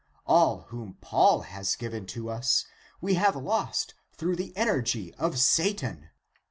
All 0.25 0.61
whom 0.69 0.95
Paul 0.99 1.41
has 1.41 1.75
given 1.75 2.07
to 2.07 2.27
us, 2.31 2.65
we 3.01 3.13
have 3.13 3.35
lost 3.35 3.93
through 4.13 4.35
the 4.35 4.51
energy 4.57 5.13
of 5.13 5.37
Satan. 5.39 6.09